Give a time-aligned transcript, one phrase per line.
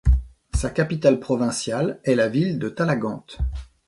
[0.55, 3.37] Sa capitale provinciale est la ville de Talagante.